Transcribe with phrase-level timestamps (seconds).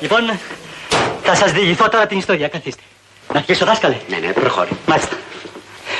[0.00, 0.38] Λοιπόν,
[1.22, 2.48] θα σας διηγηθώ τώρα την ιστορία.
[2.48, 2.82] Καθίστε.
[3.32, 3.96] Να αρχίσω δάσκαλε.
[4.08, 4.70] Ναι, ναι, προχώρη.
[4.86, 5.16] Μάλιστα.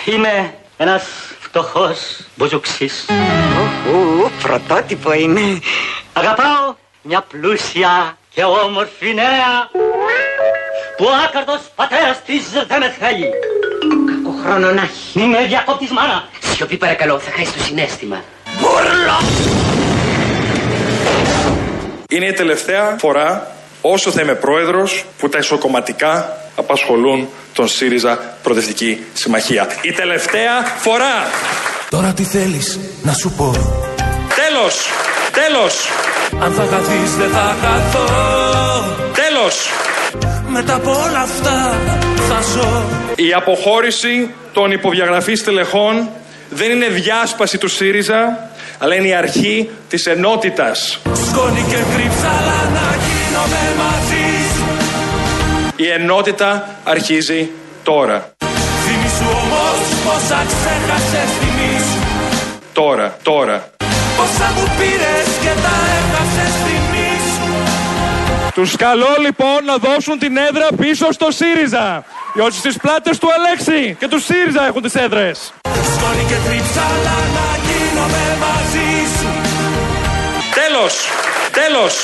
[0.05, 1.05] Είμαι ένας
[1.41, 3.07] φτωχός μπουζουξής.
[3.91, 5.59] Ου, πρωτότυπο είναι.
[6.13, 9.71] Αγαπάω μια πλούσια και όμορφη νέα
[10.97, 13.31] που ο άκαρτος πατέρας της δεν με θέλει.
[14.07, 15.21] Κακό χρόνο να έχει.
[15.21, 16.29] Είμαι διακόπτης μάνα.
[16.41, 18.25] Σιωπή παρακαλώ, θα χάσεις το συνέστημα.
[22.09, 23.56] Είναι η τελευταία φορά
[23.93, 29.67] όσο θα είμαι πρόεδρος που τα ισοκομματικά απασχολούν τον ΣΥΡΙΖΑ Προοδευτική Συμμαχία.
[29.83, 31.15] Η τελευταία φορά.
[31.91, 33.51] Τώρα τι θέλεις να σου πω;
[34.35, 34.87] Τέλος.
[35.33, 35.89] Τέλος.
[36.43, 38.07] Αν θα χαθείς δεν θα χαθώ
[39.13, 39.71] Τέλος.
[40.49, 41.79] Μετά από όλα αυτά
[42.29, 42.85] θα ζω
[43.17, 46.09] Η αποχώρηση των υποδιαγραφής τελεχών
[46.49, 51.01] δεν είναι διάσπαση του ΣΥΡΙΖΑ, αλλά είναι η αρχή της ενότητας.
[51.05, 52.57] Σκόνη και κρύψαλα
[55.77, 57.49] Η ενότητα αρχίζει
[57.83, 58.31] τώρα.
[58.85, 61.99] Θυμήσου όμως πόσα ξέχασες θυμήσου
[62.73, 63.71] Τώρα, τώρα.
[64.17, 67.53] Πόσα μου πήρες και τα έχασες θυμήσου
[68.55, 72.05] Τους καλώ λοιπόν να δώσουν την έδρα πίσω στο ΣΥΡΙΖΑ.
[72.35, 75.53] Διότι στις πλάτες του Αλέξη και του ΣΥΡΙΖΑ έχουν τις έδρες.
[75.95, 79.31] Σκόνη και κρύψαλα να γίνομαι μαζί σου
[80.59, 80.95] Τέλος,
[81.53, 81.95] τέλος.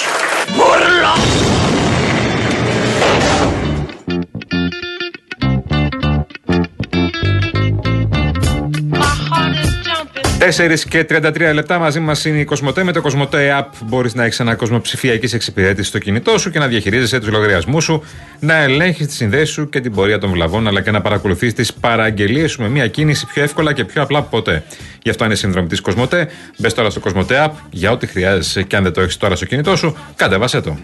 [10.45, 12.83] Τέσσερις και 33 λεπτά μαζί μας είναι η Κοσμοτέ.
[12.83, 16.59] Με το Κοσμοτέ App μπορείς να έχεις ένα κόσμο ψηφιακής εξυπηρέτησης στο κινητό σου και
[16.59, 18.03] να διαχειρίζεσαι τους λογαριασμούς σου,
[18.39, 21.73] να ελέγχεις τις συνδέσεις σου και την πορεία των βλαβών, αλλά και να παρακολουθείς τις
[21.73, 24.65] παραγγελίες σου με μια κίνηση πιο εύκολα και πιο απλά από ποτέ.
[25.03, 26.29] Γι' αυτό είναι συνδρομητή Κοσμοτέ.
[26.59, 29.45] Μπες τώρα στο Κοσμοτέ App για ό,τι χρειάζεσαι και αν δεν το έχεις τώρα στο
[29.45, 30.79] κινητό σου, κατέβασέ το.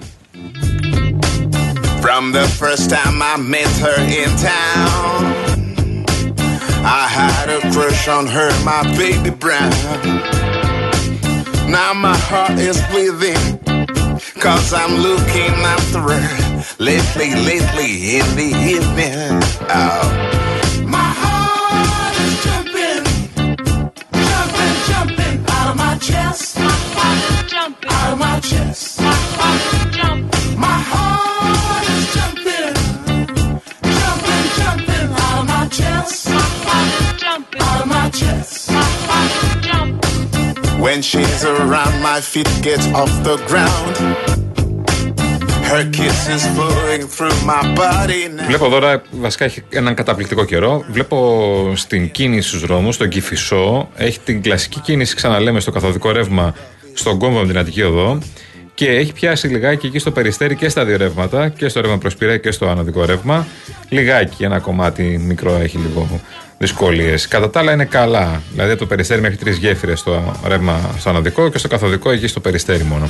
[2.00, 5.27] From the first time I met her in town, I had a
[7.98, 9.70] crush on her, my baby brown.
[11.70, 13.58] Now my heart is bleeding,
[14.40, 19.42] cause I'm looking after her lately, lately in the evening.
[19.70, 20.04] Oh.
[20.86, 23.04] My heart is jumping,
[24.12, 26.58] jumping, jumping out of my chest.
[26.58, 28.87] My heart is jumping out of my chest.
[40.98, 43.94] When she's around, my feet get off the ground.
[45.70, 48.46] Her kisses flowing through my body now.
[48.46, 50.84] Βλέπω τώρα, βασικά έχει έναν καταπληκτικό καιρό.
[50.90, 56.54] Βλέπω στην κίνηση στους δρόμους, στον Κυφισό, έχει την κλασική κίνηση, ξαναλέμε, στο καθοδικό ρεύμα
[56.92, 58.18] στον κόμβο με την Αττική Οδό.
[58.74, 62.38] Και έχει πιάσει λιγάκι εκεί στο περιστέρι και στα δύο ρεύματα, και στο ρεύμα προσπυρέ
[62.38, 63.46] και στο ανωδικό ρεύμα.
[63.88, 66.20] Λιγάκι, ένα κομμάτι μικρό έχει λίγο
[66.58, 67.28] δυσκολίες.
[67.28, 68.42] Κατά τα άλλα είναι καλά.
[68.52, 72.26] Δηλαδή από το περιστέρι μέχρι τρεις γέφυρες στο ρεύμα στο ανωδικό και στο καθοδικό εκεί
[72.26, 73.08] στο περιστέρι μόνο.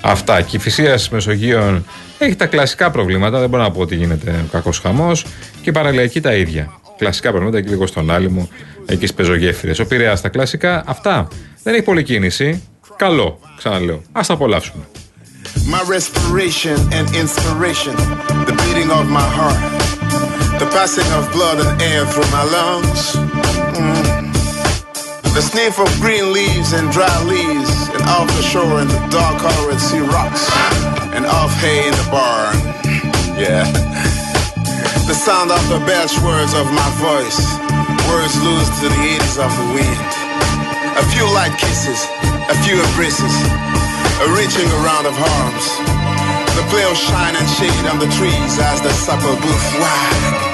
[0.00, 0.40] Αυτά.
[0.40, 1.84] Και η φυσία Μεσογείων
[2.18, 3.38] έχει τα κλασικά προβλήματα.
[3.38, 5.26] Δεν μπορώ να πω ότι γίνεται κακός χαμός.
[5.62, 6.80] Και η παραλιακή τα ίδια.
[6.98, 8.48] Κλασικά προβλήματα εκεί λίγο στον άλυμο,
[8.86, 9.78] εκεί στις πεζογέφυρες.
[9.78, 10.82] Ο Πειραιά τα κλασικά.
[10.86, 11.28] Αυτά.
[11.62, 12.62] Δεν έχει πολλή κίνηση.
[12.96, 14.02] Καλό, ξαναλέω.
[14.12, 14.84] Α τα απολαύσουμε.
[15.74, 17.94] My respiration and inspiration,
[18.48, 19.58] the beating of my heart,
[20.60, 23.16] the passing of blood and air through my lungs.
[23.80, 24.28] Mm.
[25.32, 29.40] The sniff of green leaves and dry leaves, and off the shore in the dark
[29.40, 30.44] colored sea rocks,
[31.16, 32.52] and off hay in the barn.
[33.40, 33.64] Yeah.
[35.08, 37.40] The sound of the best words of my voice,
[38.12, 40.10] words loose to the edges of the wind.
[41.00, 42.04] A few light kisses,
[42.52, 43.32] a few embraces,
[44.20, 45.66] a reaching around of arms.
[46.52, 50.49] The play of shine and shade on the trees as the supper booth wide.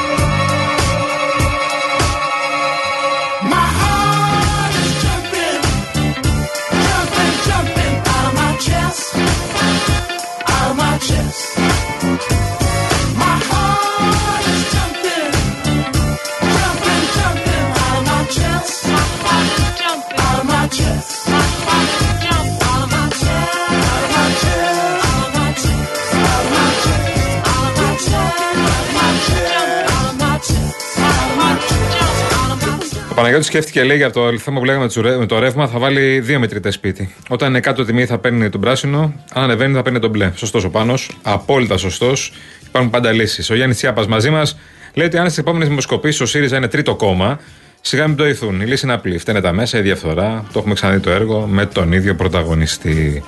[33.26, 33.32] Chest.
[33.36, 34.88] Ο Παναγιώτης σκέφτηκε, λέει, για το θέμα που λέγαμε
[35.18, 37.14] με το ρεύμα, θα βάλει δύο μετρητές σπίτι.
[37.28, 40.32] Όταν είναι κάτω τιμή θα παίρνει τον πράσινο, αν ανεβαίνει θα παίρνει τον μπλε.
[40.34, 42.32] Σωστός ο πάνω, απόλυτα σωστός.
[42.66, 43.50] Υπάρχουν πάντα λύσεις.
[43.50, 44.58] Ο Γιάννης Τσιάπας μαζί μας
[44.94, 47.38] λέει ότι αν στις επόμενες δημοσκοπήσεις ο ΣΥΡΙΖΑ είναι τρίτο κόμμα,
[47.80, 48.60] σιγά μην το ηθούν.
[48.60, 49.18] Η λύση είναι απλή.
[49.18, 50.44] Φταίνε τα μέσα, η διαφθορά.
[50.52, 53.24] Το έχουμε ξαναδεί το έργο με τον ίδιο πρωταγωνιστή.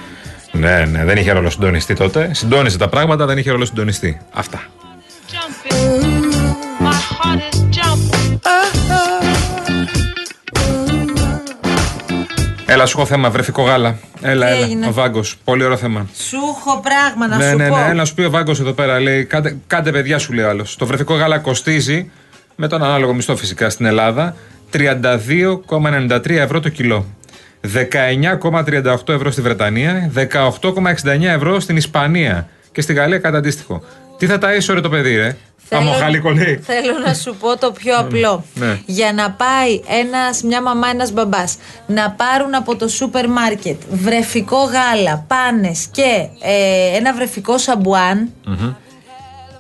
[0.52, 2.30] Ναι, ναι, δεν είχε ρόλο συντονιστή τότε.
[2.32, 4.20] Συντόνισε τα πράγματα, δεν είχε ρόλο συντονιστή.
[4.32, 4.60] Αυτά.
[6.80, 9.07] My heart is
[12.70, 13.99] Έλα, σου έχω θέμα, βρεφικό γάλα.
[14.23, 14.65] Έλα, Τι έλα.
[14.65, 15.37] έγινε; Ο Βάγκος.
[15.44, 16.06] Πολύ ωραίο θέμα.
[16.29, 17.76] Σου έχω πράγμα να ναι, σου ναι, πω.
[17.76, 17.82] ναι.
[17.82, 19.00] Έλα, να σου πει ο Βάγκος εδώ πέρα.
[19.00, 20.76] Λέει, κάντε, κάντε παιδιά, σου λέει ο άλλος.
[20.76, 22.11] Το βρεφικό γάλα κοστίζει,
[22.56, 24.35] με τον ανάλογο μισθό φυσικά στην Ελλάδα,
[24.73, 27.06] 32,93 ευρώ το κιλό.
[27.75, 33.82] 19,38 ευρώ στη Βρετανία, 18,69 ευρώ στην Ισπανία και στη Γαλλία κατά αντίστοιχο.
[34.19, 35.37] Τι θα τα είσαι το παιδί, ρε;
[35.70, 36.61] Αμοχάλικο λέει.
[36.65, 38.44] θέλω να σου πω το πιο απλό.
[38.55, 38.81] ναι.
[38.87, 41.56] Για να πάει ένας, μια μαμά, ένας μπαμπάς
[41.87, 48.32] να πάρουν από το σούπερ μάρκετ βρεφικό γάλα, πάνες και ε, ένα βρεφικό σαμπουάν,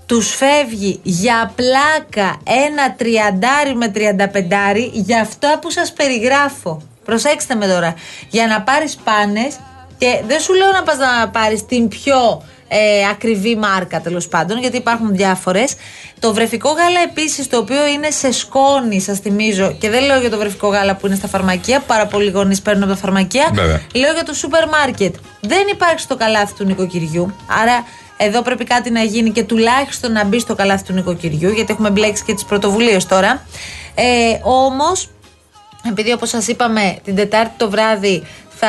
[0.06, 6.82] τους φεύγει για πλάκα ένα τριαντάρι με τριανταπεντάρι για αυτά που σας περιγράφω.
[7.04, 7.94] Προσέξτε με τώρα.
[8.30, 9.56] Για να πάρεις πάνες
[9.98, 14.58] και δεν σου λέω να πας να πάρεις την πιο ε, ακριβή μάρκα τέλος πάντων,
[14.58, 15.74] γιατί υπάρχουν διάφορες.
[16.20, 20.30] Το βρεφικό γάλα επίσης, το οποίο είναι σε σκόνη, σας θυμίζω, και δεν λέω για
[20.30, 23.50] το βρεφικό γάλα που είναι στα φαρμακεία, πάρα πολλοί γονείς παίρνουν από τα φαρμακεία.
[23.52, 23.80] Βέβαια.
[23.94, 25.14] Λέω για το σούπερ μάρκετ.
[25.40, 27.34] Δεν υπάρχει στο καλάθι του νοικοκυριού.
[27.62, 27.84] Άρα
[28.16, 31.90] εδώ πρέπει κάτι να γίνει και τουλάχιστον να μπει στο καλάθι του νοικοκυριού, γιατί έχουμε
[31.90, 33.46] μπλέξει και τις πρωτοβουλίες τώρα.
[33.94, 35.08] Ε, Όμως,
[35.88, 38.26] επειδή όπως σας είπαμε την Τετάρτη το βράδυ
[38.58, 38.68] θα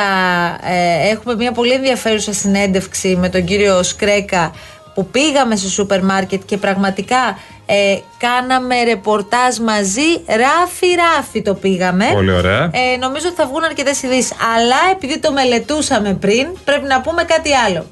[0.70, 4.52] ε, έχουμε μια πολύ ενδιαφέρουσα συνέντευξη με τον κύριο Σκρέκα
[4.94, 12.06] που πήγαμε στο σούπερ μάρκετ και πραγματικά ε, κάναμε ρεπορτάζ μαζί, ράφι ράφι το πήγαμε.
[12.12, 12.70] Πολύ ωραία.
[12.72, 14.32] Ε, νομίζω ότι θα βγουν αρκετές ειδήσεις.
[14.56, 17.86] Αλλά επειδή το μελετούσαμε πριν, πρέπει να πούμε κάτι άλλο.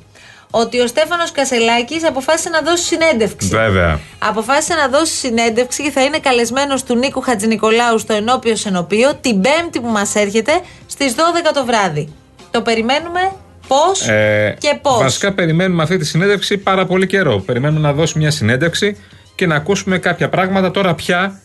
[0.51, 3.49] Ότι ο Στέφανος Κασελάκης αποφάσισε να δώσει συνέντευξη.
[3.49, 4.01] Βέβαια.
[4.19, 9.41] Αποφάσισε να δώσει συνέντευξη και θα είναι καλεσμένος του Νίκου Χατζηνικολάου στο ενώπιος Σενοπείο την
[9.41, 10.61] Πέμπτη που μας έρχεται
[11.01, 11.19] στις 12
[11.55, 12.09] το βράδυ.
[12.51, 13.33] Το περιμένουμε
[13.69, 14.99] πώς Ε, και πώς.
[15.03, 17.39] Βασικά περιμένουμε αυτή τη συνέντευξη πάρα πολύ καιρό.
[17.39, 18.97] Περιμένουμε να δώσει μια συνέντευξη
[19.35, 21.41] και να ακούσουμε κάποια πράγματα τώρα πια.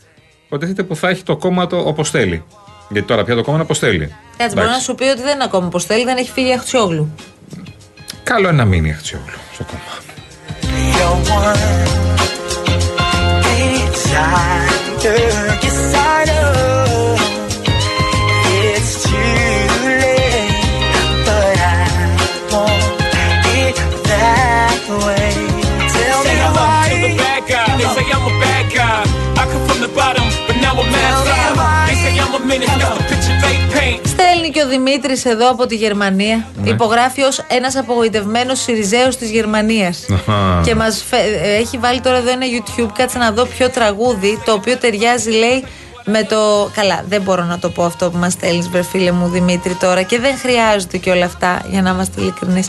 [0.46, 2.44] Υποτίθεται που θα έχει το κόμμα το όπως θέλει.
[2.90, 4.16] Γιατί τώρα πια το κόμμα είναι όπως θέλει.
[4.38, 4.84] Κάτσε, μπορώ να Εντάξει.
[4.86, 7.16] σου πει ότι δεν είναι ακόμα πώ θέλει, δεν έχει φύγει η Αχτσιόγλου.
[8.24, 10.02] Καλό είναι να μείνει η Αχτσιόγλου στο κόμμα.
[10.96, 11.94] You're one
[34.54, 36.48] και ο Δημήτρης εδώ από τη Γερμανία.
[36.64, 36.70] Ναι.
[36.70, 40.06] Υπογράφει ως ένας απογοητευμένος Σιριζέος της Γερμανίας.
[40.14, 40.62] Αχα.
[40.66, 41.04] Και μας
[41.44, 42.90] έχει βάλει τώρα εδώ ένα YouTube.
[42.98, 45.66] Κάτσε να δω ποιο τραγούδι το οποίο ταιριάζει, λέει,
[46.06, 46.70] με το.
[46.74, 50.02] Καλά, δεν μπορώ να το πω αυτό που μας στέλνεις, βρε φίλε μου Δημήτρη τώρα.
[50.02, 52.68] Και δεν χρειάζονται και όλα αυτά, για να είμαστε ειλικρινείς.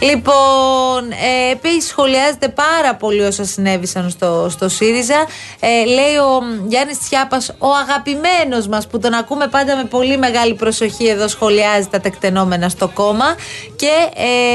[0.00, 5.26] Λοιπόν, ε, επίσης σχολιάζεται πάρα πολύ όσα συνέβησαν στο, στο ΣΥΡΙΖΑ.
[5.60, 10.54] Ε, λέει ο Γιάννης Τσιάπας, ο αγαπημένος μας που τον ακούμε πάντα με πολύ μεγάλη
[10.54, 13.34] προσοχή εδώ, σχολιάζει τα τεκτενόμενα στο κόμμα.
[13.76, 13.90] Και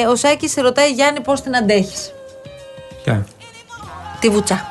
[0.01, 2.11] ε, ο Σάκης σε ρωτάει, Γιάννη, πώς την αντέχεις;
[3.03, 3.25] Ποια;
[4.19, 4.65] Τη βουτσά.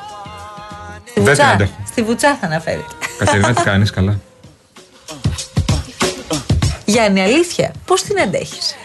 [1.09, 1.47] Στη Δεν την βουτσά.
[1.47, 1.71] αντέχω.
[1.87, 2.85] Στη βουτσά θα αναφέρεται.
[3.25, 4.19] Κατερίνα, τι κάνεις, καλά.
[6.85, 8.75] Γιάννη, αλήθεια, πώς την αντέχεις;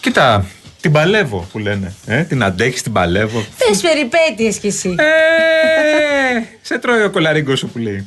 [0.00, 0.46] Κοίτα,
[0.80, 1.94] την παλεύω που λένε.
[2.06, 3.44] Ε, την αντέχεις, την παλεύω.
[3.56, 4.94] Θες περιπέτειες κι εσύ.
[4.98, 8.06] Ε, σε τρώει ο κολαρίγκος σου που λέει.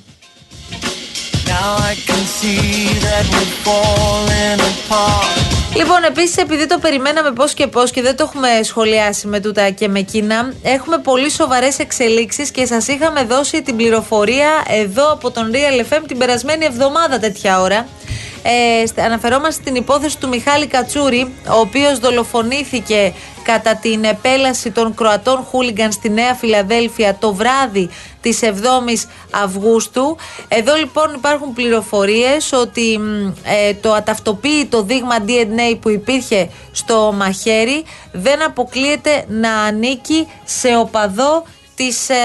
[1.46, 5.55] Now I can see that we're falling apart.
[5.75, 9.70] Λοιπόν, επίσης, επειδή το περιμέναμε πώς και πώς και δεν το έχουμε σχολιάσει με τούτα
[9.70, 15.32] και με εκείνα, έχουμε πολύ σοβαρές εξελίξεις και σας είχαμε δώσει την πληροφορία εδώ από
[15.32, 17.88] τον Real FM την περασμένη εβδομάδα τέτοια ώρα.
[18.82, 23.13] Ε, στε- αναφερόμαστε στην υπόθεση του Μιχάλη Κατσούρη, ο οποίος δολοφονήθηκε
[23.46, 27.90] κατά την επέλαση των Κροατών Χούλιγκαν στη Νέα Φιλαδέλφια το βράδυ
[28.22, 30.18] της 7ης Αυγούστου.
[30.48, 37.84] Εδώ λοιπόν υπάρχουν πληροφορίες ότι μ, ε, το αταυτοποίητο δείγμα DNA που υπήρχε στο μαχαίρι
[38.12, 41.44] δεν αποκλείεται να ανήκει σε οπαδό
[41.75, 42.16] της ε,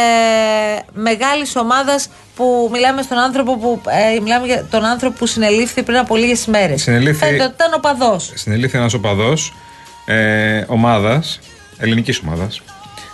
[0.93, 3.81] μεγάλης ομάδας που μιλάμε στον άνθρωπο που
[4.17, 6.83] ε, μιλάμε για τον άνθρωπο που συνελήφθη πριν από λίγες ημέρες.
[6.83, 8.31] Συνελήφθη- Φαίνεται ότι ήταν οπαδός.
[8.35, 9.53] Συνελήφθη ένας οπαδός
[10.11, 11.40] ε, ομάδας,
[11.79, 12.62] ελληνικής ομάδας,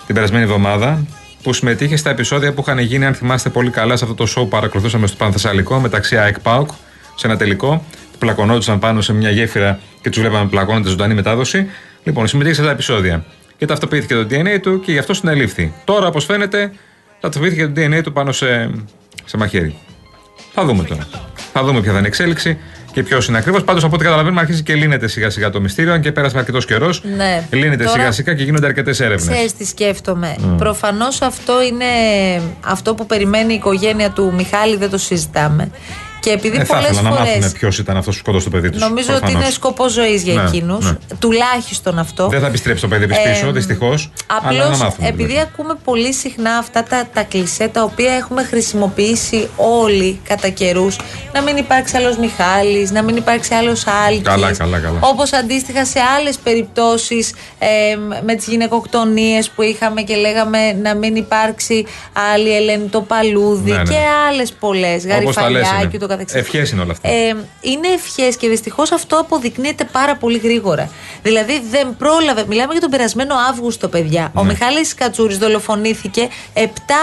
[0.07, 1.07] την περασμένη εβδομάδα,
[1.43, 4.43] που συμμετείχε στα επεισόδια που είχαν γίνει, αν θυμάστε πολύ καλά, σε αυτό το show
[4.43, 6.71] που παρακολουθούσαμε στο Πανθεσσαλικό μεταξύ ΑΕΚ ΠΑΟΚ,
[7.15, 11.15] σε ένα τελικό, που πλακωνόντουσαν πάνω σε μια γέφυρα και τους βλέπαμε να πλακώνονται ζωντανή
[11.15, 11.67] μετάδοση.
[12.05, 13.25] Λοιπόν, συμμετείχε σε αυτά τα επεισόδια.
[13.57, 15.73] Και ταυτοποιήθηκε το DNA του και γι' αυτό συνελήφθη.
[15.85, 16.73] Τώρα, όπως φαίνεται,
[17.21, 18.71] ταυτοποιήθηκε το DNA του πάνω σε,
[19.25, 19.75] σε μαχαίρι.
[20.53, 21.07] Θα δούμε τώρα.
[21.53, 22.59] Θα δούμε ποια θα είναι η εξέλιξη
[22.97, 23.65] και ποιος είναι ακριβώς.
[23.65, 26.65] Πάντως από ό,τι καταλαβαίνουμε αρχίζει και λύνεται σιγά σιγά το μυστήριο, αν και πέρασε αρκετός
[26.65, 27.03] καιρός.
[27.17, 27.43] Ναι.
[27.51, 29.35] Λύνεται Τώρα- σιγά σιγά και γίνονται αρκετές έρευνες.
[29.35, 30.37] Ξέρεις τι σκέφτομαι.
[30.39, 30.55] Mm.
[30.59, 31.85] Προφανώς αυτό είναι
[32.61, 35.71] αυτό που περιμένει η οικογένεια του Μιχάλη, δεν το συζητάμε.
[36.27, 37.31] Και επειδή Ε, θα πολλές ήθελα να φορέ.
[37.37, 38.81] μάθουν ποιος ήταν αυτός που σκότωσε το παιδί τους.
[38.81, 40.85] Νομίζω ότι είναι σκοπός ζωής για Ναι, εκείνους.
[40.85, 40.97] ναι.
[41.19, 42.29] Τουλάχιστον αυτό.
[42.29, 44.11] Δεν θα επιστρέψει το παιδί πίσω, Ε, δυστυχώς.
[44.27, 45.09] Αλλά να Απλώς μάθουμε.
[45.09, 45.49] επειδή δηλαδή.
[45.53, 50.97] ακούμε πολύ συχνά αυτά τα, τα κλισέ τα οποία έχουμε χρησιμοποιήσει όλοι κατά καιρούς.
[51.33, 54.23] Να μην υπάρξει άλλος Μιχάλης, να μην υπάρξει άλλος Άλκης.
[54.23, 54.99] Καλά, καλά, καλά.
[55.03, 57.33] Όπως αντίστοιχα σε άλλες περιπτώσεις
[58.25, 61.87] με τις γυναικοκτονίες που είχαμε και λέγαμε να μην υπάρξει
[62.33, 63.83] άλλη Ελένη το Παλούδι Ναι, ναι.
[63.83, 65.05] και άλλες πολλές.
[65.21, 65.91] Όπως τα λες Γαριφαλιά είναι.
[65.91, 66.39] και το καθεξή.
[66.39, 67.09] Ευχές είναι όλα αυτά.
[67.09, 70.91] Ε, είναι ευχές και δυστυχώς αυτό αποδεικνύεται πάρα πολύ γρήγορα.
[71.23, 72.45] Δηλαδή δεν πρόλαβε.
[72.49, 74.31] Μιλάμε για τον περασμένο Αύγουστο, παιδιά.
[74.35, 74.53] Ο Ναι.
[74.53, 76.61] Μιχάλης Κατσούρης δολοφονήθηκε 7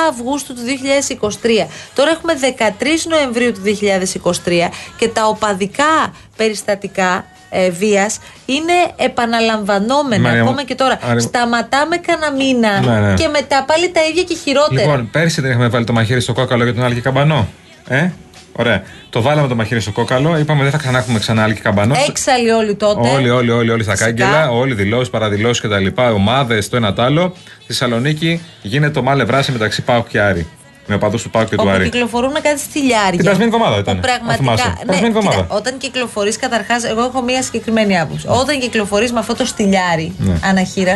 [0.10, 1.68] Αυγούστου του 2023.
[1.96, 10.44] Τώρα έχουμε 13 Νοεμβρίου του 2023 και τα οπαδικά περιστατικά ε, βίας είναι επαναλαμβανόμενα Μαρία
[10.44, 11.00] μου, ακόμα και τώρα.
[11.02, 13.14] Άρη- Σταματάμε κανένα μήνα Ναι, ναι.
[13.14, 14.82] και μετά πάλι τα ίδια και χειρότερα.
[14.82, 17.48] Λοιπόν, πέρσι δεν είχαμε βάλει το μαχαίρι στο κόκαλο για τον Άλκη Καμπανό.
[17.88, 18.10] Ε,
[18.56, 18.82] ωραία.
[19.10, 20.38] Το βάλαμε το μαχαίρι στο κόκαλο.
[20.38, 22.08] Είπαμε δεν θα ξανά έχουμε ξανά Άλκη Καμπανός.
[22.08, 23.10] Έξαλλοι όλοι τότε.
[23.10, 24.12] Όλοι, όλοι, όλοι, όλοι στα Φυσικά.
[24.12, 26.02] κάγκελα, όλοι δηλώσεις, παραδηλώσεις κτλ.
[26.14, 27.34] Ομάδες, το ένα τ' άλλο.
[27.54, 30.48] Στη Θεσσαλονίκη γίνεται το μάλε βράση μεταξύ Πάουκ και Άρη.
[30.88, 31.84] Με οπαδού του Πάουκ και του Όπου Άρη.
[31.90, 33.10] κυκλοφορούν κάτι στυλιάρια.
[33.12, 33.96] Την περασμένη εβδομάδα ήταν.
[33.96, 34.38] Που Πραγματικά.
[34.44, 34.68] θυμάσαι.
[34.68, 35.42] Ναι, Περασμένη εβδομάδα.
[35.42, 38.26] κοίτα, όταν κυκλοφορείς, καταρχάς, εγώ έχω μία συγκεκριμένη άποψη.
[38.30, 40.40] Όταν κυκλοφορείς με αυτό το στυλιάρι Ναι.
[40.44, 40.96] αναχείρα,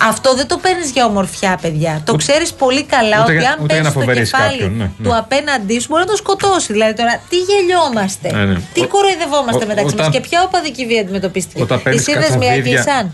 [0.00, 2.02] αυτό δεν το παίρνεις για ομορφιά, παιδιά.
[2.04, 4.52] Το ξέρεις πολύ καλά ούτε ότι για- αν ούτε για να πέσει στο φοβερείς κεφάλι
[4.58, 5.16] κάποιον, ναι, του ναι.
[5.18, 6.72] απέναντί σου μπορεί να το σκοτώσει.
[6.72, 8.60] Δηλαδή τώρα, τι γελιόμαστε, Ναι, ναι.
[8.72, 12.02] τι Ο- κοροϊδευόμαστε ο- μεταξύ μας όταν- και ποια οπαδική βία αντιμετωπίστηκε; Όταν Οι παίρνεις
[12.02, 13.12] σύνδεσμοι καθοδίδια- έκλεισαν.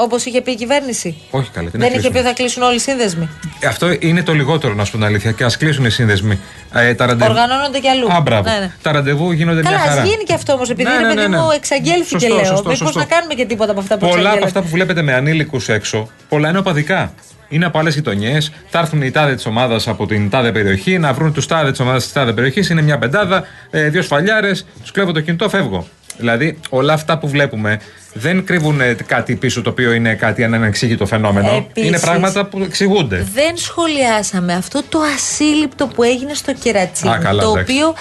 [0.00, 1.16] Όπως είχε πει η κυβέρνηση.
[1.30, 2.26] Όχι καλή, τι να Δεν είχε πει κλείσουν.
[2.26, 3.28] ότι θα κλείσουν όλοι οι σύνδεσμοι.
[3.68, 5.32] Αυτό είναι το λιγότερο, να σου πω την αλήθεια.
[5.32, 6.38] Και ας κλείσουν οι σύνδεσμοι.
[6.74, 7.30] Ε, τα ραντεβού.
[7.30, 8.12] Οργανώνονται κι αλλού.
[8.12, 8.50] Α, μπράβο.
[8.50, 8.70] Ναι, ναι.
[8.82, 10.00] Τα ραντεβού γίνονται Καλά, μια χαρά.
[10.02, 11.42] α γίνει και αυτό όμως, επειδή Ναι, ρε ναι, παιδί ναι, ναι.
[11.42, 12.44] μου εξαγγέλθηκε, Σωστό, λέω.
[12.44, 12.98] σωστό, Μήπως σωστό.
[12.98, 14.46] να κάνουμε και τίποτα από αυτά που Πολλά από εξαγγέλλονται.
[14.58, 17.12] αυτά που βλέπετε με ανήλικους έξω, πολλά είναι οπαδικά.
[17.48, 18.52] Είναι από άλλες γειτονιές.
[18.70, 21.80] Θα έρθουν οι τάδε της ομάδας από την τάδε περιοχή, να βρουν τους τάδε της
[21.80, 22.68] ομάδας της τάδε περιοχής.
[22.70, 25.88] Είναι μια πεντάδα, ε, δύο σφαλιάρες, τους κλέβω το κινητό, φεύγω.
[26.16, 27.80] Δηλαδή, όλα αυτά που βλέπουμε
[28.12, 31.50] δεν κρύβουν ε, κάτι πίσω το οποίο είναι κάτι ανεξήγητο φαινόμενο.
[31.50, 33.26] Επίσης, είναι πράγματα που εξηγούνται.
[33.34, 37.12] Δεν σχολιάσαμε αυτό το ασύλληπτο που έγινε στο κερατσίνι.
[37.12, 37.72] Α, καλά, το εντάξει.
[37.72, 37.94] οποίο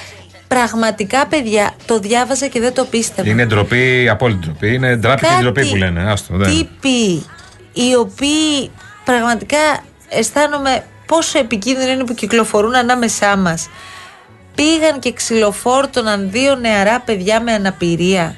[0.47, 3.29] πραγματικά, παιδιά, το διάβαζα και δεν το πίστευα.
[3.29, 4.73] Είναι ντροπή, απόλυτη ντροπή.
[4.73, 6.11] Είναι ντράπη και Κάτι ντροπή που λένε.
[6.11, 6.49] Άστο, δεν.
[6.49, 7.25] Τύποι
[7.73, 8.71] οι οποίοι
[9.05, 13.69] πραγματικά αισθάνομαι πόσο επικίνδυνο είναι που κυκλοφορούν ανάμεσά μας.
[14.57, 18.35] Πήγαν και ξυλοφόρτωναν δύο νεαρά παιδιά με αναπηρία.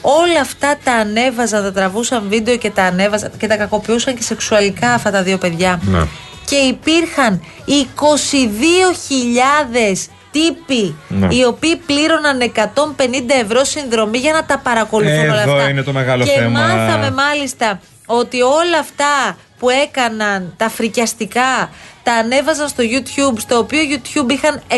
[0.00, 4.92] Όλα αυτά τα ανέβαζαν, τα τραβούσαν βίντεο και τα ανέβαζαν και τα κακοποιούσαν και σεξουαλικά
[4.92, 5.80] αυτά τα δύο παιδιά.
[5.82, 6.02] Ναι.
[6.46, 11.34] Και υπήρχαν 22.000 τύποι Ναι.
[11.34, 15.68] οι οποίοι πλήρωναν 150 ευρώ συνδρομή για να τα παρακολουθούν όλα Εδώ αυτά.
[15.68, 16.60] είναι το μεγάλο και θέμα.
[16.60, 21.70] μάθαμε μάλιστα ότι όλα αυτά που έκαναν τα φρικιαστικά
[22.10, 24.74] τα ανέβαζαν στο YouTube, στο οποίο YouTube είχαν 100.000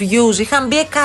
[0.00, 0.38] views.
[0.38, 0.98] Είχαν μπει 100.000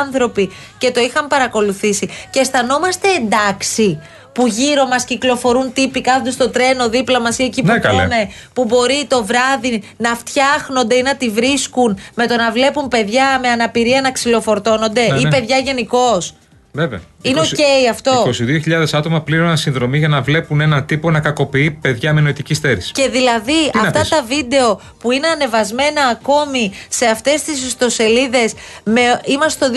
[0.00, 2.08] άνθρωποι και το είχαν παρακολουθήσει.
[2.30, 4.00] Και αισθανόμαστε εντάξει
[4.32, 7.96] που γύρω μας κυκλοφορούν τύποι κάθονται στο τρένο δίπλα μας ή εκεί που Ναι, καλέ.
[7.98, 12.88] τρώνε, που μπορεί το βράδυ να φτιάχνονται ή να τη βρίσκουν με το να βλέπουν
[12.88, 15.30] παιδιά με αναπηρία να ξυλοφορτώνονται Ναι, ή ναι.
[15.30, 16.34] παιδιά γενικώς.
[16.72, 17.00] Βέβαια.
[17.22, 18.30] Είναι 20 οκ αυτό.
[18.66, 22.92] 22.000 άτομα πλήρωναν συνδρομή για να βλέπουν έναν τύπο να κακοποιεί παιδιά με νοητική στέρηση.
[22.92, 24.08] Και δηλαδή Τι να αυτά πεις.
[24.08, 28.52] τα βίντεο που είναι ανεβασμένα ακόμη σε αυτές τις ιστοσελίδες
[28.84, 29.74] με, είμαστε στο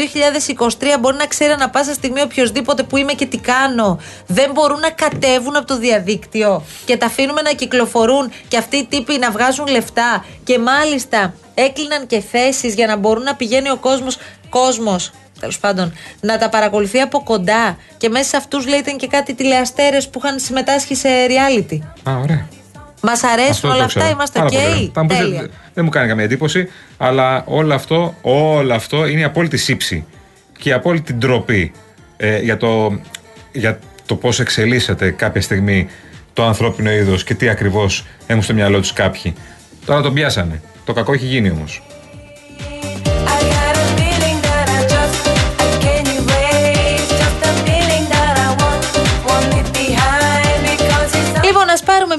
[0.80, 4.80] 2023 μπορεί να ξέρει ανα πάσα στιγμή οποιοδήποτε που είμαι και τι κάνω δεν μπορούν
[4.80, 9.32] να κατέβουν από το διαδίκτυο και τα αφήνουμε να κυκλοφορούν και αυτοί οι τύποι να
[9.32, 14.18] βγάζουν λεφτά και μάλιστα έκλειναν και θέσεις για να μπορούν να πηγαίνει ο κόσμος
[14.50, 17.78] κόσμος τέλος πάντων, να τα παρακολουθεί από κοντά.
[17.98, 21.80] Και μέσα σε αυτούς λέει ήταν και κάτι τηλεαστέρες που είχαν συμμετάσχει σε reality.
[22.04, 22.48] Α, ωραία.
[23.04, 24.16] Μας αρέσουν Αυτό όλα το αυτά, ξέρω.
[24.16, 24.58] είμαστε Πάρα οκ.
[24.62, 24.90] πολύ ωραία.
[24.94, 25.40] Θα μου πεις, Τέλεια.
[25.42, 30.06] δεν- δεν μου κάνει καμία εντύπωση, αλλά όλο αυτό, όλο αυτό είναι η απόλυτη σύψη
[30.58, 31.72] και η απόλυτη ντροπή
[32.18, 33.00] ε, για το,
[33.52, 35.88] για το πώς εξελίσσεται κάποια στιγμή
[36.34, 39.34] το ανθρώπινο είδος και τι ακριβώς έχουν στο μυαλό τους κάποιοι.
[39.86, 40.62] Τώρα τον πιάσανε.
[40.86, 41.82] Το κακό έχει γίνει όμως.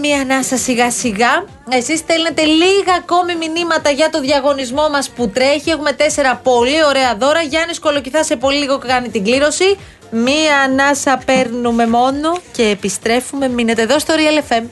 [0.02, 1.44] Α πάρουμε μια ανάσα σιγά σιγά.
[1.70, 5.70] Εσείς στέλνετε λίγα ακόμη μηνύματα για το διαγωνισμό μας που τρέχει.
[5.70, 7.42] Έχουμε τέσσερα πολύ ωραία δώρα.
[7.42, 9.78] Γιάννης Κολοκυθά σε πολύ λίγο κάνει την κλήρωση.
[10.10, 13.48] Μία ανάσα παίρνουμε μόνο και επιστρέφουμε.
[13.48, 14.64] Μείνετε εδώ στο Real FM.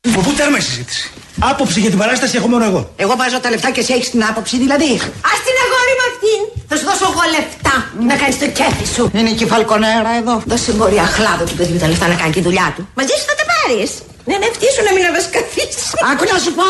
[0.00, 1.10] Από πού τέρμα η συζήτηση;
[1.50, 2.80] Άποψη για την παράσταση έχω μόνο εγώ.
[2.96, 4.90] Εγώ βάζω τα λεφτά και εσύ έχεις την άποψη, δηλαδή.
[5.30, 6.40] Α την αγόρι με αυτήν.
[6.68, 7.74] Θα σου δώσω εγώ λεφτά
[8.08, 9.10] να κάνεις το κέφι σου.
[9.18, 10.34] Είναι και η φαλκονέρα εδώ.
[10.50, 12.82] Δώσε μπορεί αχλάδο του παιδί τα λεφτά να κάνει τη δουλειά του.
[12.98, 13.90] Μαζί σου θα τα πάρεις.
[14.28, 15.76] Ναι, ναι, σου να μην αβασκαθείς.
[16.10, 16.68] Άκου να σου πω.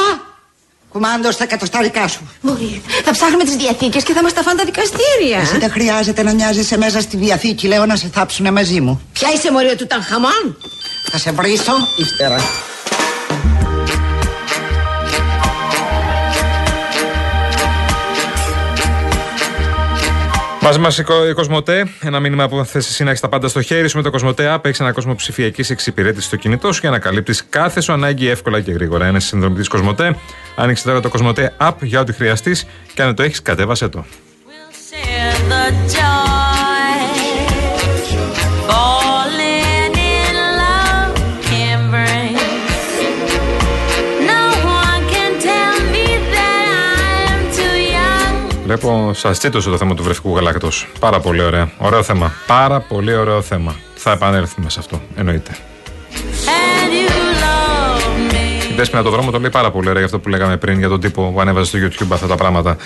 [0.92, 2.22] Κουμάντος στα κατοστάρικα σου.
[2.40, 2.82] Μπορεί.
[3.04, 5.38] Θα ψάχνουμε τις διαθήκες και θα μας τα φάνε τα δικαστήρια.
[5.44, 9.00] Εσύ δεν χρειάζεται να νοιάζεσαι μέσα στη διαθήκη, λέω να σε θάψουνε μαζί μου.
[9.12, 10.56] Ποια είσαι μωρίο του Τανχαμών.
[11.10, 12.38] Θα σε βρίσω ύστερα.
[20.64, 21.88] Μαζί μας η Κοσμοτέ.
[22.00, 24.54] Ένα μήνυμα που θες εσύ να έχεις τα πάντα στο χέρι σου με το Κοσμοτέ
[24.54, 24.64] App.
[24.64, 28.60] Έχεις ένα κόσμο ψηφιακής εξυπηρέτησης στο κινητό σου για να καλύπτεις κάθε σου ανάγκη εύκολα
[28.60, 29.06] και γρήγορα.
[29.06, 30.16] Ένας συνδρομητής Κοσμοτέ.
[30.56, 34.04] Άνοιξε τώρα το Κοσμοτέ App για ό,τι χρειαστείς και αν δεν το έχεις, κατέβασε το.
[48.64, 50.88] Βλέπω, σας τσίτωσε το θέμα του βρεφικού γαλάκτος.
[50.98, 51.70] Πάρα πολύ ωραία.
[51.78, 52.32] Ωραίο θέμα.
[52.46, 53.74] Πάρα πολύ ωραίο θέμα.
[53.94, 55.00] Θα επανέλθουμε σε αυτό.
[55.16, 55.56] Εννοείται.
[58.70, 60.88] Η Δέσποινα το δρόμο το λέει πάρα πολύ ωραία για αυτό που λέγαμε πριν για
[60.88, 62.76] τον τύπο που ανέβαζε στο YouTube αυτά τα πράγματα.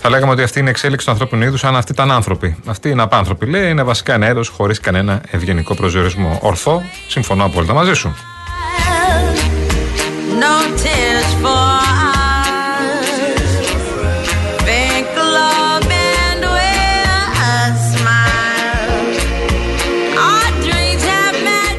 [0.00, 2.56] Θα λέγαμε ότι αυτή είναι η εξέλιξη του ανθρώπινου είδους αν αυτοί ήταν άνθρωποι.
[2.66, 3.46] Αυτοί είναι απάνθρωποι.
[3.46, 6.38] Λέει είναι βασικά ένα έρο χωρίς κανένα ευγενικό προσδιορισμό.
[6.42, 8.14] Ορθό, συμφωνώ απόλυτα μαζί σου.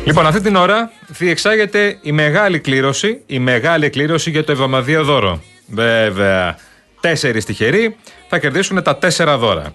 [0.05, 5.41] Λοιπόν, αυτή την ώρα διεξάγεται η μεγάλη κλήρωση, η μεγάλη κλήρωση για το εβδομαδίο δώρο.
[5.67, 6.57] Βέβαια,
[6.99, 7.95] τέσσερις τυχεροί
[8.29, 9.73] θα κερδίσουν τα τέσσερα δώρα.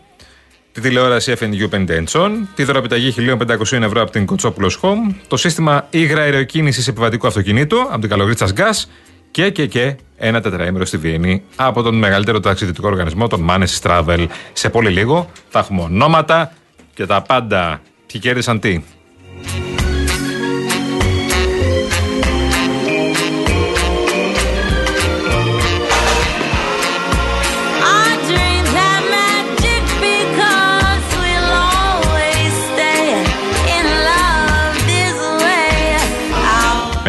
[0.73, 5.87] Τη τηλεόραση FNU 50 inch, τη δωροπιταγή 1500 ευρώ από την Κοτσόπουλος Home, το σύστημα
[5.91, 8.85] υγρα αεροκίνησης επιβατικού αυτοκινήτου από την Καλογρίτσα Gas
[9.31, 14.27] και, και, και ένα τετραήμερο στη Βιέννη από τον μεγαλύτερο ταξιδιωτικό οργανισμό, τον Manes Travel.
[14.53, 16.53] Σε πολύ λίγο θα έχουμε ονόματα
[16.95, 17.81] και τα πάντα.
[18.07, 18.83] Ποιοι κέρδισαν τι;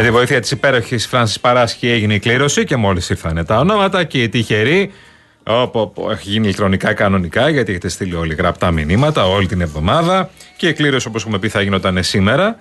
[0.01, 4.03] Με τη βοήθεια της υπέροχης Φράνσης Παράσχη έγινε η κλήρωση και μόλις ήρθαν τα ονόματα
[4.03, 4.91] και οι τυχεροί.
[5.43, 10.29] Όπου έχει γίνει ηλεκτρονικά κανονικά, γιατί έχετε στείλει όλοι γραπτά μηνύματα όλη την εβδομάδα.
[10.57, 12.55] Και η κλήρωση, όπως έχουμε πει, θα γινόταν σήμερα.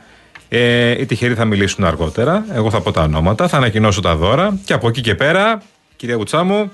[0.48, 2.44] Ε, οι τυχεροί θα μιλήσουν αργότερα.
[2.52, 4.58] Εγώ θα πω τα ονόματα, θα ανακοινώσω τα δώρα.
[4.64, 5.62] Και από εκεί και πέρα,
[5.96, 6.72] κυρία Κουτσάμου,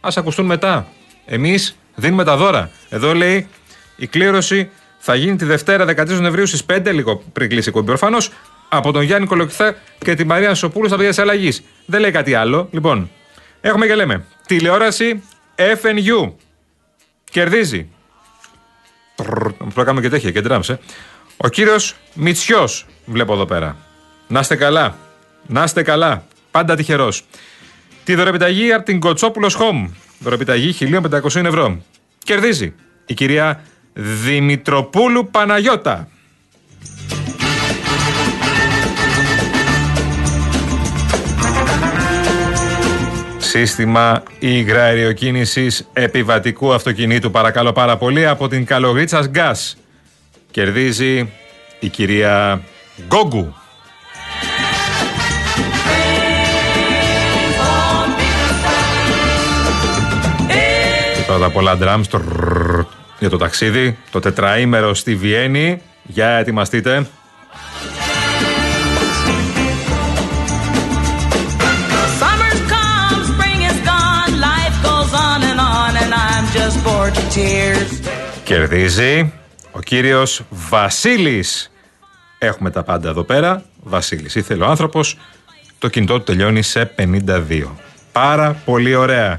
[0.00, 0.86] ας ακουστούν μετά.
[1.26, 2.70] Εμείς δίνουμε τα δώρα.
[2.88, 3.48] Εδώ λέει
[3.96, 7.92] η κλήρωση θα γίνει τη Δευτέρα 13 Νοεμβρίου στις 5, λίγο πριν κλείσει η κομπή
[8.74, 11.62] από τον Γιάννη Κολοκυθά και τη Μαρία Σοπούλου στα παιδιά της αλλαγής.
[11.86, 12.68] Δεν λέει κάτι άλλο.
[12.70, 13.10] Λοιπόν,
[13.60, 14.24] έχουμε και λέμε.
[14.46, 15.22] Τηλεόραση
[15.56, 16.32] FNU.
[17.30, 17.88] Κερδίζει.
[19.74, 20.78] Προκάμε και τέτοια και ε.
[21.36, 23.76] Ο κύριος Μητσιός, βλέπω εδώ πέρα.
[24.28, 24.96] Να είστε καλά.
[25.46, 26.24] Να είστε καλά.
[26.50, 27.24] Πάντα τυχερός.
[28.04, 29.88] Τη δωρεπιταγή από την Κοτσόπουλος Home.
[30.18, 31.82] Δωρεπιταγή 1500 ευρώ.
[32.24, 32.74] Κερδίζει
[33.06, 36.08] η κυρία Δημητροπούλου Παναγιώτα.
[43.54, 49.76] Σύστημα υγραεριοκίνησης επιβατικού αυτοκινήτου παρακαλώ πάρα πολύ από την Καλογρίτσας Γκάς.
[50.50, 51.32] Κερδίζει
[51.80, 52.62] η κυρία
[53.06, 53.54] Γκόγκου.
[61.16, 62.20] Και πρώτα απ' όλα drums
[63.18, 65.82] για το ταξίδι, το τετραήμερο στη Βιέννη.
[66.02, 67.06] Για ετοιμαστείτε.
[78.44, 79.32] Κερδίζει
[79.72, 81.70] ο κύριος Βασίλης.
[82.38, 83.62] Έχουμε τα πάντα εδώ πέρα.
[83.82, 85.18] Βασίλης ήθελε ο άνθρωπος.
[85.78, 87.76] Το κινητό του τελειώνει σε 52.
[88.12, 89.38] Πάρα πολύ ωραία.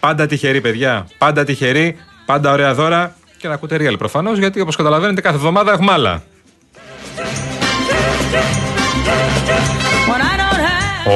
[0.00, 1.06] Πάντα τυχερή παιδιά.
[1.18, 1.96] Πάντα τυχερή.
[2.26, 3.16] Πάντα ωραία δώρα.
[3.36, 6.22] Και να ακούτε real προφανώς γιατί όπως καταλαβαίνετε κάθε εβδομάδα έχουμε άλλα.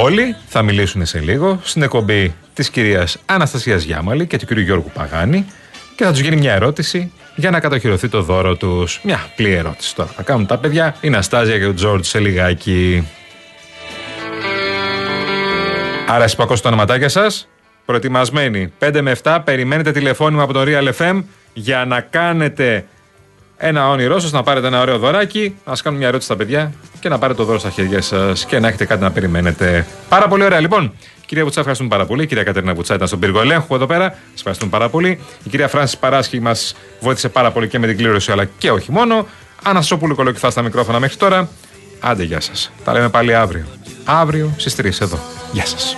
[0.03, 4.91] Όλοι θα μιλήσουν σε λίγο στην εκπομπή της κυρίας Αναστασίας Γιάμαλη και του κυρίου Γιώργου
[4.95, 5.47] Παγάνη
[5.99, 9.01] και θα τους γίνει μια ερώτηση για να κατοχυρωθεί το δώρο τους.
[9.03, 10.11] Μια απλή ερώτηση τώρα.
[10.17, 13.09] Θα κάνουν τα παιδιά η Ναστάζια και ο Τζόρτζ σε λιγάκι.
[16.07, 17.49] Άρα, εσείς που ακούσετε τα ονοματάκια σας,
[17.85, 22.85] προετοιμασμένοι 5 με 7, περιμένετε τηλεφώνημα από το Real FM για να κάνετε
[23.57, 26.73] ένα όνειρό σας, να πάρετε ένα ωραίο δωράκι, να σας κάνουμε μια ερώτηση στα παιδιά
[27.01, 29.87] και να πάρετε το δώρο στα χέρια σας και να έχετε κάτι να περιμένετε.
[30.09, 30.61] Πάρα πολύ ωραία.
[30.61, 30.93] Λοιπόν,
[31.29, 32.23] Κυρία Βουτσά, ευχαριστούμε πάρα πολύ.
[32.23, 34.05] Η κυρία Κατερίνα Βουτσά ήταν στον πύργο ελέγχου εδώ πέρα.
[34.11, 35.21] Σας ευχαριστούμε πάρα πολύ.
[35.45, 38.93] Η κυρία Φράνσης Παράσχη μας βοήθησε πάρα πολύ και με την κλήρωση, αλλά και όχι
[38.93, 39.27] μόνο.
[39.63, 41.49] Ανασόπουλου κολοκυθά στα μικρόφωνα μέχρι τώρα.
[42.01, 42.71] Άντε, γεια σας.
[42.85, 43.65] Τα λέμε πάλι αύριο.
[44.05, 45.19] Αύριο στις 3 εδώ.
[45.53, 45.97] Γεια σας.